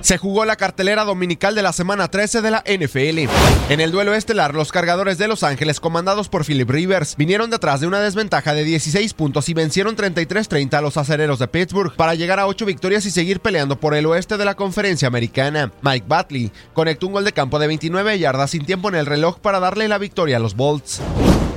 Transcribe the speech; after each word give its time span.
Se 0.00 0.16
jugó 0.16 0.44
la 0.44 0.56
cartelera 0.56 1.04
dominical 1.04 1.54
de 1.54 1.62
la 1.62 1.72
semana 1.72 2.08
13 2.08 2.40
de 2.40 2.50
la 2.50 2.64
NFL. 2.66 3.30
En 3.70 3.80
el 3.80 3.90
duelo 3.90 4.14
estelar, 4.14 4.54
los 4.54 4.72
cargadores 4.72 5.18
de 5.18 5.28
Los 5.28 5.42
Ángeles, 5.42 5.78
comandados 5.78 6.28
por 6.28 6.44
Philip 6.44 6.68
Rivers, 6.68 7.16
vinieron 7.16 7.50
detrás 7.50 7.80
de 7.80 7.86
una 7.86 8.00
desventaja 8.00 8.54
de 8.54 8.64
16 8.64 9.12
puntos 9.14 9.48
y 9.48 9.54
vencieron 9.54 9.96
33-30 9.96 10.74
a 10.74 10.80
los 10.80 10.96
acereros 10.96 11.38
de 11.38 11.48
Pittsburgh 11.48 11.94
para 11.94 12.14
llegar 12.14 12.40
a 12.40 12.46
8 12.46 12.64
victorias 12.64 13.04
y 13.04 13.10
seguir 13.10 13.40
peleando 13.40 13.78
por 13.78 13.94
el 13.94 14.06
oeste 14.06 14.36
de 14.36 14.44
la 14.44 14.54
conferencia 14.54 15.08
americana. 15.08 15.70
Mike 15.82 16.06
Batley 16.08 16.50
conectó 16.72 17.06
un 17.06 17.12
gol 17.12 17.24
de 17.24 17.32
campo 17.32 17.58
de 17.58 17.66
29 17.66 18.18
yardas 18.18 18.50
sin 18.50 18.64
tiempo 18.64 18.88
en 18.88 18.94
el 18.94 19.06
reloj 19.06 19.38
para 19.38 19.60
darle 19.60 19.86
la 19.88 19.98
victoria 19.98 20.38
a 20.38 20.40
los 20.40 20.56
Bolts. 20.56 21.00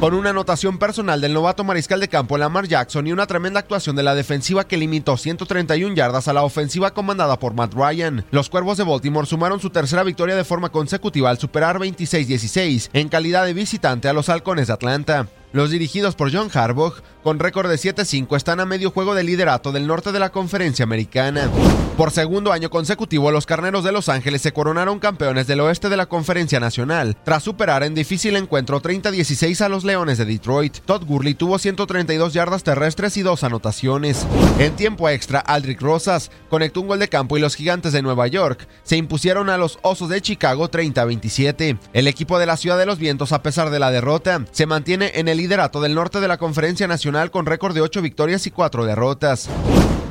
Con 0.04 0.16
una 0.16 0.32
anotación 0.32 0.80
personal 0.80 1.22
del 1.22 1.32
novato 1.32 1.64
mariscal 1.64 2.02
de 2.02 2.10
campo 2.10 2.38
Lamar 2.38 2.68
Jackson 2.68 3.08
y 3.08 3.14
una 3.14 3.26
tremenda 3.26 3.62
actuación 3.62 3.96
de 3.96 4.04
la 4.04 4.16
defensiva 4.16 4.68
que 4.68 4.76
limitó 4.76 5.16
131 5.16 5.96
yardas 5.96 6.28
a 6.28 6.34
la 6.34 6.44
ofensiva 6.44 6.94
comandada 6.94 7.40
por 7.40 7.54
Matt 7.54 7.74
Ryan, 7.74 8.26
los 8.30 8.50
Cuervos 8.50 8.78
de 8.78 8.84
Baltimore 8.84 9.26
sumaron 9.26 9.62
su 9.62 9.70
tercera 9.70 10.04
victoria 10.04 10.36
de 10.36 10.44
forma 10.44 10.74
consecutiva 10.74 11.30
al 11.30 11.38
superar 11.38 11.80
26-16 11.80 12.90
en 12.92 13.08
calidad 13.08 13.46
de 13.46 13.54
visitante 13.54 14.10
a 14.10 14.14
los 14.14 14.28
Halcones 14.28 14.68
de 14.68 14.74
Atlanta. 14.74 15.30
Los 15.54 15.70
dirigidos 15.70 16.16
por 16.16 16.34
John 16.34 16.50
Harbaugh, 16.54 16.96
con 17.24 17.40
récord 17.40 17.70
de 17.70 17.76
7-5, 17.76 18.36
están 18.36 18.60
a 18.60 18.66
medio 18.66 18.92
juego 18.92 19.16
de 19.16 19.24
liderato 19.24 19.72
del 19.72 19.88
norte 19.88 20.12
de 20.12 20.20
la 20.20 20.30
conferencia 20.30 20.84
americana. 20.84 21.50
Por 21.98 22.12
segundo 22.12 22.52
año 22.52 22.70
consecutivo, 22.70 23.32
los 23.32 23.46
Carneros 23.46 23.84
de 23.84 23.92
Los 23.92 24.10
Ángeles 24.10 24.42
se 24.42 24.52
coronaron 24.52 25.00
campeones 25.00 25.48
del 25.48 25.62
oeste 25.62 25.90
de 25.90 25.96
la 25.96 26.08
conferencia 26.08 26.60
nacional, 26.60 27.16
tras 27.24 27.44
superar 27.44 27.84
en 27.84 27.94
difícil 27.96 28.36
encuentro 28.36 28.82
30-16 28.82 29.62
a 29.62 29.70
los 29.70 29.84
Leones 29.84 30.18
de 30.18 30.26
Detroit. 30.26 30.80
Todd 30.86 31.06
Gurley 31.06 31.36
tuvo 31.36 31.60
132 31.60 32.34
yardas 32.34 32.64
terrestres 32.64 33.16
y 33.16 33.22
dos 33.22 33.44
anotaciones. 33.44 34.26
En 34.60 34.76
tiempo 34.76 35.08
extra, 35.08 35.40
Aldrich 35.40 35.80
Rosas 35.80 36.32
conectó 36.50 36.82
un 36.82 36.88
gol 36.88 37.00
de 37.00 37.10
campo 37.10 37.38
y 37.38 37.42
los 37.42 37.56
Gigantes 37.56 37.94
de 37.94 38.02
Nueva 38.02 38.28
York 38.28 38.68
se 38.84 38.98
impusieron 38.98 39.50
a 39.50 39.58
los 39.58 39.80
Osos 39.84 40.10
de 40.10 40.22
Chicago 40.22 40.70
30-27. 40.70 41.78
El 41.94 42.08
equipo 42.08 42.40
de 42.40 42.48
la 42.48 42.58
Ciudad 42.58 42.78
de 42.78 42.88
los 42.88 42.98
Vientos, 42.98 43.32
a 43.32 43.44
pesar 43.44 43.70
de 43.70 43.80
la 43.80 43.92
derrota, 43.92 44.44
se 44.52 44.66
mantiene 44.66 45.12
en 45.16 45.28
el 45.28 45.38
liderato 45.38 45.80
del 45.80 45.96
norte 45.96 46.20
de 46.20 46.28
la 46.28 46.38
Conferencia 46.38 46.88
Nacional 46.88 47.13
con 47.32 47.46
récord 47.46 47.76
de 47.76 47.82
8 47.82 48.02
victorias 48.02 48.48
y 48.48 48.52
4 48.52 48.86
derrotas. 48.86 49.48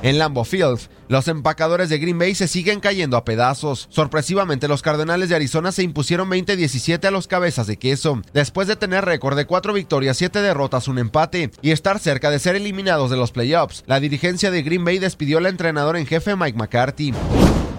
En 0.03 0.19
Lambeau 0.19 0.45
Field, 0.45 0.81
los 1.09 1.29
empacadores 1.29 1.89
de 1.89 1.99
Green 1.99 2.19
Bay 2.19 2.35
se 2.35 2.49
siguen 2.49 2.81
cayendo 2.81 3.17
a 3.17 3.25
pedazos. 3.25 3.87
Sorpresivamente, 3.91 4.67
los 4.67 4.83
Cardenales 4.83 5.29
de 5.29 5.37
Arizona 5.37 5.71
se 5.71 5.83
impusieron 5.83 6.29
20-17 6.29 7.05
a 7.05 7.11
los 7.11 7.29
cabezas 7.29 7.67
de 7.67 7.77
queso, 7.77 8.21
después 8.33 8.67
de 8.67 8.77
tener 8.77 9.05
récord 9.05 9.37
de 9.37 9.47
4 9.47 9.73
victorias, 9.73 10.17
7 10.17 10.41
derrotas, 10.43 10.89
un 10.89 10.99
empate 10.99 11.51
y 11.61 11.71
estar 11.71 11.99
cerca 11.99 12.31
de 12.31 12.39
ser 12.39 12.57
eliminados 12.57 13.11
de 13.11 13.17
los 13.17 13.31
playoffs. 13.31 13.85
La 13.87 14.01
dirigencia 14.01 14.51
de 14.51 14.63
Green 14.63 14.85
Bay 14.85 14.99
despidió 14.99 15.39
al 15.39 15.47
entrenador 15.47 15.97
en 15.97 16.07
jefe 16.07 16.35
Mike 16.35 16.59
McCarthy. 16.59 17.13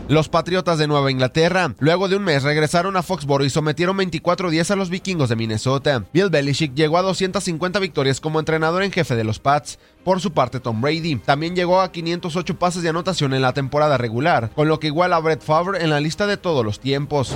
Los 0.10 0.28
Patriotas 0.28 0.78
de 0.78 0.86
Nueva 0.86 1.12
Inglaterra, 1.12 1.74
luego 1.80 2.10
de 2.10 2.18
un 2.18 2.26
mes, 2.26 2.44
regresaron 2.44 2.98
a 2.98 3.04
Foxborough 3.04 3.46
y 3.46 3.50
sometieron 3.50 3.98
24-10 3.98 4.72
a 4.72 4.76
los 4.76 4.90
vikingos 4.90 5.30
de 5.30 5.38
Minnesota. 5.38 6.04
Bill 6.12 6.30
Belichick 6.30 6.76
llegó 6.76 6.98
a 6.98 7.02
250 7.04 7.80
victorias 7.80 8.20
como 8.20 8.40
entrenador 8.40 8.84
en 8.84 8.92
jefe 8.92 9.16
de 9.16 9.24
los 9.24 9.40
Pats. 9.40 9.80
Por 10.04 10.20
su 10.20 10.34
parte, 10.34 10.60
Tom 10.60 10.82
Brady 10.82 11.16
también 11.16 11.56
llegó 11.56 11.80
a 11.80 11.90
508 11.90 12.60
pases 12.60 12.84
de 12.84 12.90
anotación 12.90 13.34
en 13.34 13.42
la 13.42 13.54
temporada 13.54 13.98
regular, 13.98 14.50
con 14.54 14.68
lo 14.68 14.78
que 14.82 14.88
iguala 14.88 15.16
a 15.16 15.22
Brett 15.22 15.42
Favre 15.42 15.82
en 15.82 15.90
la 15.90 16.02
lista 16.02 16.28
de 16.28 16.36
todos 16.36 16.66
los 16.66 16.82
tiempos. 16.82 17.34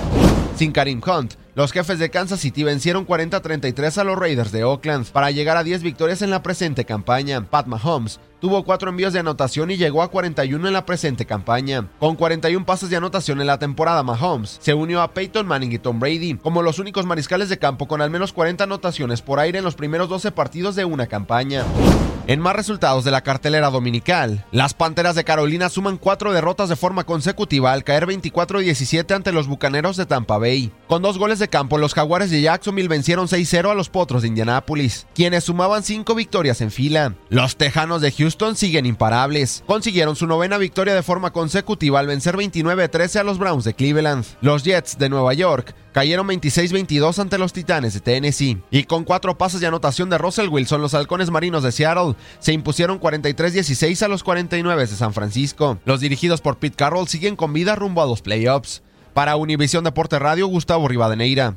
Sin 0.54 0.72
Karim 0.72 1.00
Hunt, 1.06 1.34
los 1.54 1.72
jefes 1.72 1.98
de 1.98 2.10
Kansas 2.10 2.40
City 2.40 2.64
vencieron 2.64 3.06
40-33 3.06 3.96
a 3.96 4.04
los 4.04 4.18
Raiders 4.18 4.52
de 4.52 4.64
Oakland 4.64 5.06
para 5.06 5.30
llegar 5.30 5.56
a 5.56 5.64
10 5.64 5.82
victorias 5.82 6.20
en 6.20 6.30
la 6.30 6.42
presente 6.42 6.84
campaña. 6.84 7.42
Pat 7.48 7.66
Mahomes 7.66 8.20
tuvo 8.40 8.64
4 8.64 8.90
envíos 8.90 9.12
de 9.12 9.20
anotación 9.20 9.70
y 9.70 9.76
llegó 9.76 10.02
a 10.02 10.10
41 10.10 10.66
en 10.66 10.72
la 10.72 10.86
presente 10.86 11.26
campaña. 11.26 11.88
Con 11.98 12.16
41 12.16 12.64
pases 12.64 12.90
de 12.90 12.96
anotación 12.96 13.40
en 13.40 13.46
la 13.46 13.58
temporada, 13.58 14.02
Mahomes 14.02 14.58
se 14.60 14.74
unió 14.74 15.02
a 15.02 15.12
Peyton 15.12 15.46
Manning 15.46 15.72
y 15.72 15.78
Tom 15.78 16.00
Brady 16.00 16.34
como 16.34 16.62
los 16.62 16.78
únicos 16.78 17.06
mariscales 17.06 17.48
de 17.48 17.58
campo 17.58 17.88
con 17.88 18.00
al 18.00 18.10
menos 18.10 18.32
40 18.32 18.64
anotaciones 18.64 19.22
por 19.22 19.38
aire 19.38 19.58
en 19.58 19.64
los 19.64 19.74
primeros 19.74 20.08
12 20.08 20.32
partidos 20.32 20.76
de 20.76 20.84
una 20.84 21.06
campaña. 21.06 21.64
En 22.28 22.40
más 22.40 22.54
resultados 22.54 23.04
de 23.04 23.10
la 23.10 23.22
cartelera 23.22 23.70
dominical, 23.70 24.44
las 24.52 24.74
Panteras 24.74 25.14
de 25.14 25.24
Carolina 25.24 25.70
suman 25.70 25.96
cuatro 25.96 26.30
derrotas 26.30 26.68
de 26.68 26.76
forma 26.76 27.04
consecutiva 27.04 27.72
al 27.72 27.84
caer 27.84 28.06
24-17 28.06 29.14
ante 29.14 29.32
los 29.32 29.46
Bucaneros 29.46 29.96
de 29.96 30.04
Tampa 30.04 30.36
Bay. 30.36 30.70
Con 30.88 31.00
dos 31.00 31.16
goles 31.16 31.38
de 31.38 31.48
campo, 31.48 31.78
los 31.78 31.94
Jaguares 31.94 32.30
de 32.30 32.42
Jacksonville 32.42 32.88
vencieron 32.88 33.28
6-0 33.28 33.70
a 33.70 33.74
los 33.74 33.88
Potros 33.88 34.20
de 34.20 34.28
Indianápolis, 34.28 35.06
quienes 35.14 35.44
sumaban 35.44 35.82
cinco 35.82 36.14
victorias 36.14 36.60
en 36.60 36.70
fila. 36.70 37.14
Los 37.30 37.56
Tejanos 37.56 38.02
de 38.02 38.12
Houston 38.12 38.56
siguen 38.56 38.84
imparables. 38.84 39.64
Consiguieron 39.66 40.14
su 40.14 40.26
novena 40.26 40.58
victoria 40.58 40.94
de 40.94 41.02
forma 41.02 41.32
consecutiva 41.32 41.98
al 41.98 42.08
vencer 42.08 42.36
29-13 42.36 43.20
a 43.20 43.24
los 43.24 43.38
Browns 43.38 43.64
de 43.64 43.72
Cleveland. 43.72 44.26
Los 44.42 44.64
Jets 44.64 44.98
de 44.98 45.08
Nueva 45.08 45.32
York 45.32 45.74
cayeron 45.98 46.28
26-22 46.28 47.18
ante 47.18 47.38
los 47.38 47.52
Titanes 47.52 47.92
de 47.92 47.98
Tennessee. 47.98 48.62
Y 48.70 48.84
con 48.84 49.02
cuatro 49.02 49.36
pases 49.36 49.60
de 49.60 49.66
anotación 49.66 50.08
de 50.08 50.16
Russell 50.16 50.48
Wilson, 50.48 50.80
los 50.80 50.94
halcones 50.94 51.28
marinos 51.32 51.64
de 51.64 51.72
Seattle 51.72 52.14
se 52.38 52.52
impusieron 52.52 53.00
43-16 53.00 54.02
a 54.02 54.06
los 54.06 54.22
49 54.22 54.82
de 54.82 54.86
San 54.86 55.12
Francisco. 55.12 55.80
Los 55.84 55.98
dirigidos 55.98 56.40
por 56.40 56.58
Pete 56.58 56.76
Carroll 56.76 57.08
siguen 57.08 57.34
con 57.34 57.52
vida 57.52 57.74
rumbo 57.74 58.00
a 58.00 58.06
los 58.06 58.22
playoffs. 58.22 58.84
Para 59.12 59.34
Univisión 59.34 59.82
Deporte 59.82 60.20
Radio, 60.20 60.46
Gustavo 60.46 60.86
Rivadeneira. 60.86 61.56